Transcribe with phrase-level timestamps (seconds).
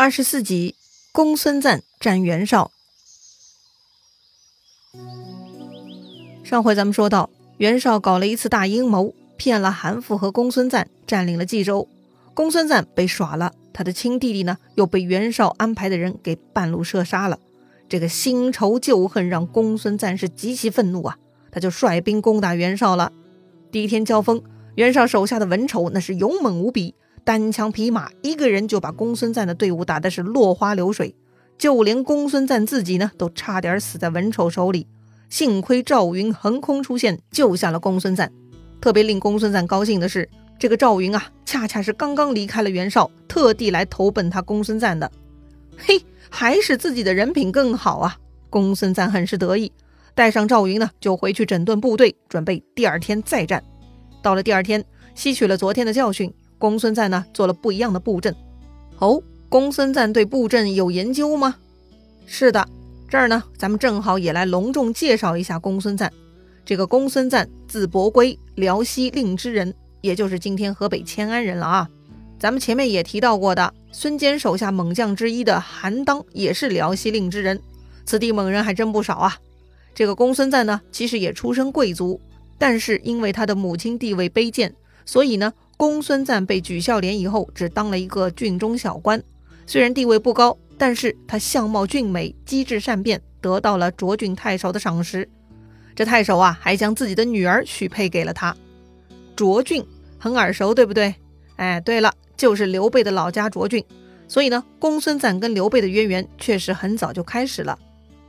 [0.00, 0.76] 二十四集，
[1.10, 2.70] 公孙瓒战袁绍。
[6.44, 11.88] 上回咱们说到，袁绍搞了一次大阴谋，骗了韩馥和公孙瓒，占领了冀州。
[12.32, 17.40] 公孙瓒被耍了，他的亲弟弟呢，又被袁绍安排的人给半路射杀了。
[17.88, 21.18] 这个新仇旧恨让公孙瓒是极其愤怒啊，
[21.50, 23.12] 他就率兵攻打袁绍了。
[23.72, 24.40] 第一天交锋，
[24.76, 26.94] 袁绍手下的文丑那是勇猛无比。
[27.24, 31.14] 单枪匹马，一个人就把公孙瓒的队伍打的是落花流水，
[31.58, 34.86] 就连公孙瓒自己呢，都差点死在文丑手里。
[35.28, 38.30] 幸亏赵云横空出现，救下了公孙瓒。
[38.80, 40.28] 特别令公孙瓒高兴的是，
[40.58, 45.10] 这个赵云啊，恰恰是刚刚离开了袁绍，特地来投奔他公孙瓒的。
[45.76, 46.00] 嘿，
[46.30, 48.16] 还是自己的人品更好啊！
[48.50, 49.70] 公孙瓒很是得意，
[50.14, 53.62] 带上赵云呢，就回去整顿部队，准备第二天再战。
[54.22, 56.32] 到了第二天，吸取了昨天的教训。
[56.58, 58.34] 公孙瓒呢做了不一样的布阵。
[58.98, 61.54] 哦，公孙瓒对布阵有研究吗？
[62.26, 62.68] 是的，
[63.08, 66.12] 这儿呢，咱们正好也来隆重介绍一下公孙瓒。
[66.66, 71.88] 这个公孙瓒字伯圭，辽西令之人，也就是今天河北迁安人了啊。
[72.38, 77.60] 咱们前面也提到过的，孙坚手下猛将之一的韩当也是辽西令之人，
[78.04, 79.38] 此地猛人还真不少啊。
[79.94, 82.20] 这个公孙瓒呢，其实也出身贵族，
[82.58, 84.74] 但是因为他的母亲地位卑贱，
[85.06, 85.54] 所以呢。
[85.78, 89.22] 公孙瓒被举孝廉以后，只当了一个郡中小官，
[89.64, 95.28] 虽然地位不高，但是他相貌俊美，机智善变，得到了涿郡太守的赏识。
[95.94, 98.56] 这太守啊，还将自己的女儿许配给了他。
[99.36, 99.86] 涿郡
[100.18, 101.14] 很耳熟，对不对？
[101.54, 103.84] 哎，对了，就是刘备的老家涿郡。
[104.26, 107.78] 所以呢，公孙瓒跟刘备的渊源确实很早就开始了。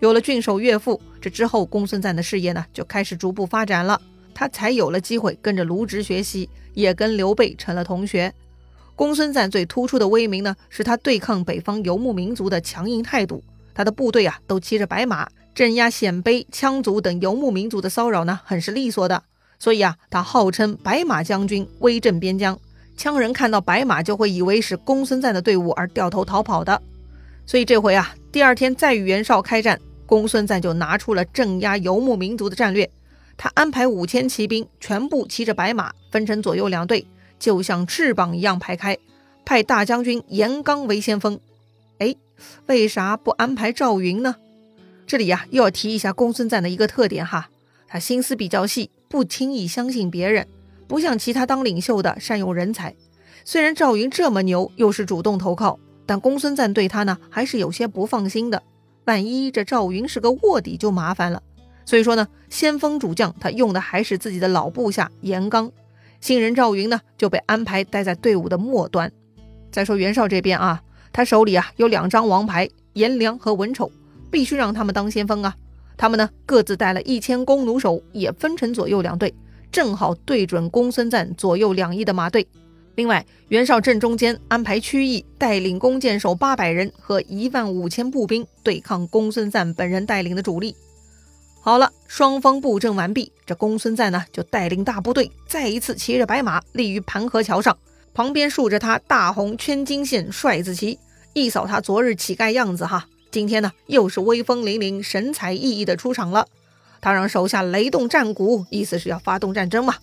[0.00, 3.98] 有了郡守岳父，这之后公孙瓒的事业呢，就开始逐步发展了。
[4.34, 8.32] 他才有了机会跟着卢植学习，也跟刘备成了同学。
[8.94, 13.42] 公孙瓒最突出的威名呢，是他对抗北方游牧民族的强硬态度。
[13.74, 19.24] 他的部队啊，都骑着白马，镇压鲜卑、羌族等游牧民族的骚扰呢，很是利索的。
[19.58, 22.56] 所以啊，他号称白马将军，威震边疆。
[22.96, 26.80] 羌人看到白马就会以为是公孙瓒的队伍而掉头逃跑的。
[27.44, 32.88] 所以这回啊，第二天再与袁绍开战，公孙瓒就拿出了镇压游牧民族的战略。
[33.38, 37.06] 他安排五千骑兵全部骑着白马，分成左右两队，
[37.38, 38.98] 就像翅膀一样排开，
[39.44, 41.38] 派大将军严纲为先锋。
[41.98, 42.16] 哎，
[42.66, 44.34] 为啥不安排赵云呢？
[45.06, 47.48] 这里呀，又要提一下公孙瓒的一个特点哈，
[47.86, 50.46] 他心思比较细，不轻易相信别人，
[50.88, 52.94] 不像其他当领袖的善用人才。
[53.44, 58.62] 虽然赵云这么牛，又是主动投靠，但公孙瓒对他呢，还是有些不放心的。
[59.04, 61.42] 万一这赵云是个卧底，就麻烦了。
[61.88, 65.72] 所以说呢，先锋主将他用的还是自己的老部下严刚，
[66.20, 69.10] 新人赵云呢就被安排待在队伍的末端。
[69.72, 70.82] 再说袁绍这边啊，
[71.14, 73.90] 他手里啊有两张王牌，颜良和文丑，
[74.30, 75.56] 必须让他们当先锋啊。
[75.96, 79.32] 他们呢各自带了一千弓弩手，也分成左右两队，
[79.72, 82.46] 正好对准公孙瓒左右两翼的马队。
[82.96, 90.76] 另外，袁绍正中间安排曲义带领弓箭手八百人和一万五千步兵对抗公孙瓒本人带领的主力。
[91.68, 97.76] 好了，双方布阵完毕，这公孙瓒呢就带领大部队再一次骑着白马立于盘河桥上，
[98.14, 100.98] 旁边竖着他大红圈金线帅字旗，
[101.34, 106.46] 一扫他昨日乞丐样子哈，今天呢又是威风凛凛、神采奕奕的出场了。
[107.02, 109.96] 他让手下雷动战鼓，意思是要发动战争嘛。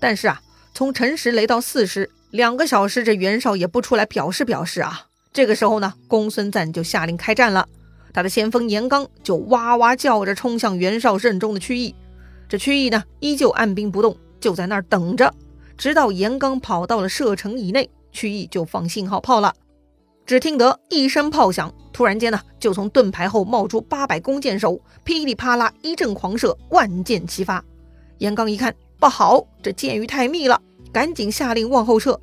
[0.00, 0.40] 但是啊，
[0.72, 5.08] 从辰时雷到巳时，两个小时，这袁绍也不出来表示表示啊。
[5.30, 7.68] 这个时候呢，公孙瓒就下令开战了。
[8.12, 11.94] 他的先锋严刚就哇哇叫着冲向袁绍阵中的曲义，
[12.48, 15.32] 这曲义呢依旧按兵不动，就在那儿等着，
[15.78, 19.54] 直到严刚跑到了射程以内，曲义就放信号炮了。
[20.24, 27.64] 只听得一声炮响，突然间呢，就从盾牌后冒出八百弓箭手，噼里啪啦一阵狂射，万箭齐发。
[28.18, 30.60] 严刚一看不好，这箭雨太密了，
[30.92, 32.18] 赶紧下令往后撤。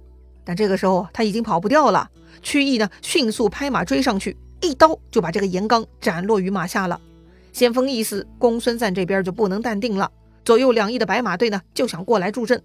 [0.45, 2.09] 但这个时候他已经跑不掉了，
[2.41, 4.37] 曲义呢迅速拍马追上去。
[4.61, 6.99] 一刀就把这个严刚斩落于马下了。
[7.51, 10.11] 先锋一死，公孙瓒这边就不能淡定了。
[10.45, 12.61] 左右两翼的白马队呢，就想过来助阵。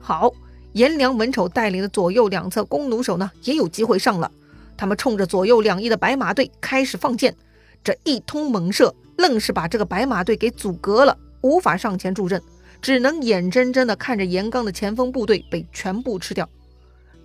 [0.00, 0.32] 好，
[0.72, 4.30] 颜良、文丑带领的左右两侧弓弩手呢，也有机会上了。
[4.76, 7.34] 他们冲着左右两翼的白马队开始放箭，
[7.82, 12.40] 这一通猛射，愣是把这个白马队给阻隔了，无法上前助阵，
[12.80, 16.48] 只能眼睁睁地看着严刚的前锋部队被全部吃掉。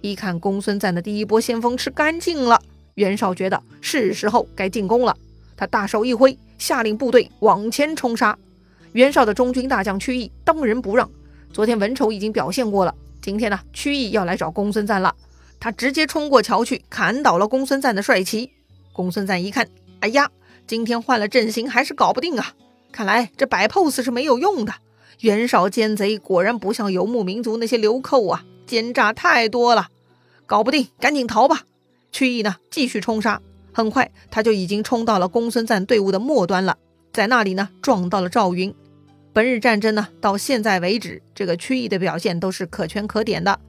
[0.02, 2.60] 一看公孙瓒的第一波先锋吃干净了。
[2.96, 5.16] 袁绍觉得是时候该进攻了，
[5.58, 8.38] 他大手一挥，下令部队往前冲杀。
[8.92, 11.10] 袁绍的中军大将曲义当仁不让。
[11.52, 15.16] 昨天文丑已经表现过了，今天呢，曲义要来找公孙瓒了。
[15.60, 18.52] 他直接冲过桥去，砍倒了公孙瓒的帅旗。
[18.92, 19.68] 公孙瓒一看，
[20.02, 20.30] 哎呀，
[20.68, 22.54] 今天换了阵型还是搞不定啊！
[22.92, 24.74] 看来这摆 pose 是没有用的。
[25.22, 29.88] 袁绍奸贼果然不像游牧民族那些流寇啊，奸诈太多了，
[30.46, 31.62] 搞不定，赶紧逃吧。
[32.14, 33.42] 曲义呢，继续冲杀，
[33.74, 36.78] 很快他就已经冲到了公孙瓒队伍的末端了，
[37.12, 38.74] 在那里呢撞到了赵云。
[39.34, 43.60] 本日战争呢，到现在为止，这个曲义的表现都是可圈可点的。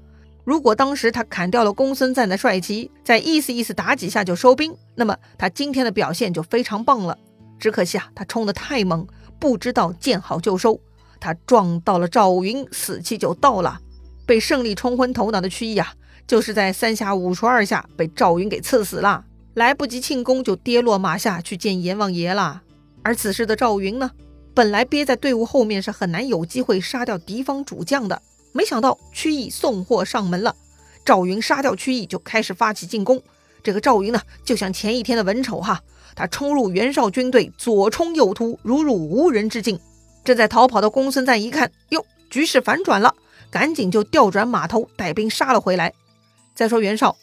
[0.44, 7.16] 如果当时他砍掉了公孙瓒的帅旗，再意思意思打几下就收兵，那么他今天的表现就非常棒了。
[7.58, 9.06] 只可惜啊，他冲得太猛，
[9.38, 10.78] 不知道见好就收，
[11.18, 13.80] 他撞到了赵云，死期就到了。
[14.26, 15.94] 被胜利冲昏头脑的曲义啊，
[16.26, 19.24] 就是在三下五除二下被赵云给刺死了，
[19.54, 22.62] 来不及庆功就跌落马下去见阎王爷了。
[23.02, 24.10] 而此时的赵云呢，
[24.54, 28.22] 本来憋在队伍后面是很难有机会杀掉敌方主将的。
[28.52, 30.54] 没想到曲义送货上门了，
[31.04, 33.22] 赵云杀掉曲义就开始发起进攻。
[33.62, 35.82] 这个赵云呢，就像前一天的文丑哈，
[36.14, 39.78] 他冲入袁绍军队，左冲右突，如入无人之境。
[40.24, 43.14] 正在逃跑的公孙瓒一看，哟，局势反转了，
[43.50, 45.92] 赶紧就调转马头，带兵杀了回来。
[46.54, 47.16] 再说袁绍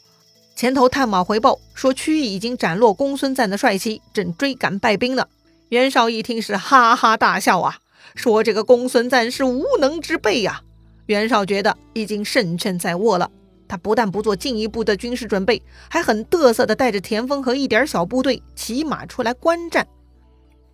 [0.55, 5.25] 前头探马回报说，曲义已经斩落公孙瓒的帅旗，正追赶败兵呢。
[5.69, 7.77] 袁绍一听是哈哈大笑啊，
[8.13, 10.61] 说这个公孙瓒是无能之辈呀。
[11.05, 13.31] 袁绍觉得已经胜券在握了，
[13.69, 19.87] 他不但不做进一步的军事准备，还很得瑟的带着田丰和一点小部队骑马出来观战。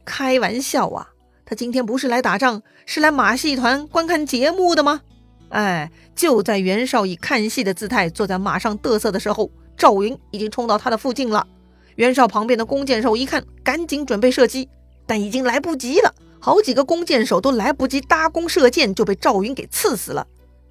[0.04, 1.08] 开玩笑啊，
[1.46, 5.02] 他今天不是来打仗，是来马戏团观看节目的吗？
[5.50, 11.48] 哎，就在袁绍以看戏的姿态坐在马上得瑟的时候，赵云已经冲到他的附近了。
[11.96, 14.70] 袁绍旁边的弓箭手一看，赶紧准备射击，
[15.06, 16.14] 但已经来不及了。
[16.40, 20.28] 好几个弓箭手都来不及搭弓射箭，就被赵云给刺死了。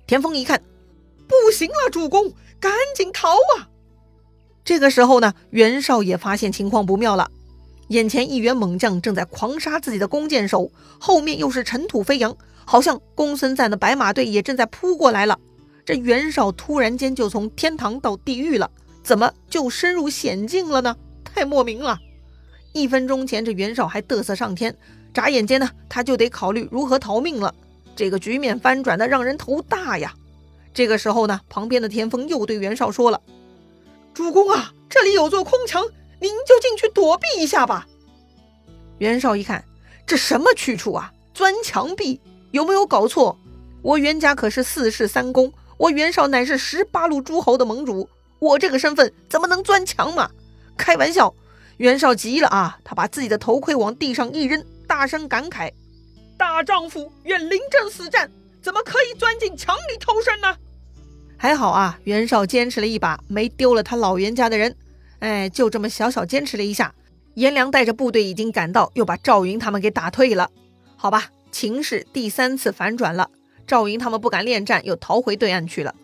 [0.07, 0.63] 田丰一看，
[1.27, 3.69] 不行了，主公，赶紧逃啊！
[4.65, 7.31] 这个时候呢，袁绍也发现情况不妙了，
[7.89, 10.71] 眼前一员猛将正在狂杀自己的弓箭手，
[11.01, 15.39] 后面又是尘土飞扬，好像公孙瓒的白马队也正在扑过来了。
[15.87, 18.71] 这袁绍突然间就从天堂到地狱了，
[19.03, 20.97] 怎么就深入险境了呢？
[21.25, 21.99] 太莫名了！
[22.73, 24.77] 一分钟前，这袁绍还嘚瑟上天。
[25.15, 27.55] 眨眼间呢，他就得考虑如何逃命了。
[27.95, 30.13] 这个局面翻转的让人头大呀！
[30.75, 33.23] 这个时候呢，旁边的田丰又对袁绍说了
[34.13, 35.83] ：“主公啊，这里有座空墙，
[36.21, 37.87] 您就进去躲避一下吧。”
[38.99, 39.65] 袁绍一看，
[40.05, 41.13] 这什么去处啊？
[41.33, 42.21] 钻墙壁？
[42.57, 43.39] 有没有搞错？
[43.83, 48.09] 我袁家可是四世三公，我袁绍乃是十八路诸侯的盟主，
[48.39, 50.31] 我这个身份怎么能钻墙嘛？
[50.75, 51.35] 开玩笑！
[51.77, 54.65] 袁绍急了啊，他把自己的头盔往地上一扔。
[54.87, 55.71] 大声感慨
[56.39, 58.31] ：“大丈夫愿临阵死战，
[58.63, 60.57] 怎么可以钻进墙里偷生呢？”
[61.37, 64.75] 还好啊，袁绍坚持了一把，没丢了他老袁家的人。
[65.19, 66.95] 哎，就这么小小坚持了一下，
[67.35, 70.49] 颜良带着部队已经赶到，又把赵云他们给打退了。
[70.97, 71.25] 好吧，
[71.59, 73.31] 情势第三次反转了，
[73.67, 75.95] 赵云他们不敢恋战，又逃回对岸去了。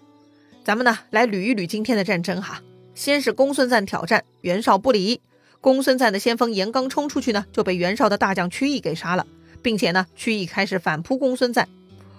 [0.65, 2.63] 咱们呢，来捋一捋今天的战争哈。
[2.95, 5.21] 先是公孙瓒挑战，袁绍不理。
[5.61, 9.27] 公孙瓒的先锋严刚冲出去呢，就被袁绍的大将曲义给杀了，
[9.61, 11.69] 并且呢，曲义开始反扑公孙瓒，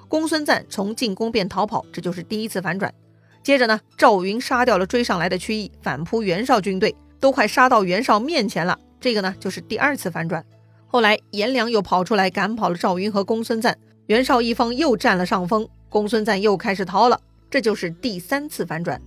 [0.07, 2.93] 公孙瓒从进攻变逃跑，这就是第一次反转。
[3.41, 10.45] 接着呢，赵云杀掉了追上来的曲义，反扑袁绍军队，都快杀到袁绍面前了，这个呢就是第二次反转。
[10.93, 17.19] 后来颜良又跑出来赶跑了赵云和公孙瓒，袁绍一方又占了上风，公孙瓒又开始逃了，
[17.49, 19.01] 这就是第三次反转。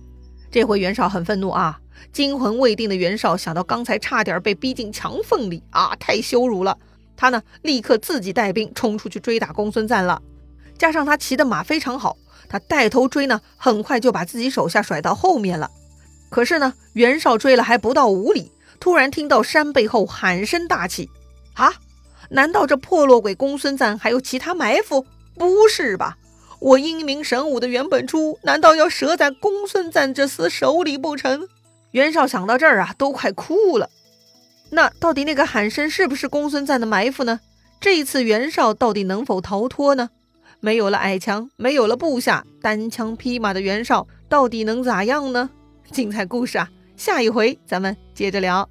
[0.51, 1.79] 这回袁绍很愤怒啊。
[2.11, 6.77] 惊魂未定的袁绍想到刚才差点被逼进墙缝里啊，太羞辱了！
[7.15, 10.21] 他呢，立刻自己带兵冲出去追打公孙瓒了。
[10.77, 12.17] 加上他骑的马非常好，
[12.49, 15.71] 他带头追呢，很快就把自己手下甩到后面了。
[16.29, 21.09] 可是呢，袁绍追了还不到五里，突然听到山背后喊声大起
[21.57, 21.73] ：“啊，
[22.29, 25.05] 难道这破落鬼公孙瓒还有其他埋伏？
[25.35, 26.17] 不是吧？
[26.59, 31.47] 我英明神武的袁本初，难道要折在公孙瓒这厮手里不成？”
[31.91, 33.89] 袁绍想到这儿啊，都快哭了。
[34.69, 37.39] 那到底那个喊声是不是公孙瓒的埋伏呢？
[37.79, 40.09] 这一次袁绍到底能否逃脱呢？
[40.59, 45.49] 没有了矮墙，没有了部下，单枪匹马的袁绍到底能咋样呢？
[45.91, 48.67] 精彩故事啊，下一回咱们接着聊。